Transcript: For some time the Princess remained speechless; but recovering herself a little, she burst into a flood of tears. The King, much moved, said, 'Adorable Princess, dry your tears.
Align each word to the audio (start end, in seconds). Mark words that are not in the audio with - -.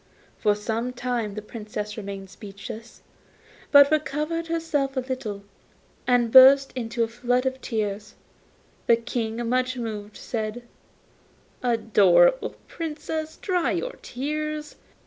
For 0.39 0.55
some 0.55 0.93
time 0.93 1.35
the 1.35 1.43
Princess 1.43 1.95
remained 1.95 2.31
speechless; 2.31 3.03
but 3.71 3.91
recovering 3.91 4.45
herself 4.45 4.97
a 4.97 5.01
little, 5.01 5.43
she 6.09 6.17
burst 6.25 6.73
into 6.75 7.03
a 7.03 7.07
flood 7.07 7.45
of 7.45 7.61
tears. 7.61 8.15
The 8.87 8.95
King, 8.95 9.47
much 9.47 9.77
moved, 9.77 10.17
said, 10.17 10.63
'Adorable 11.61 12.55
Princess, 12.67 13.37
dry 13.37 13.73
your 13.73 13.93
tears. 14.01 14.75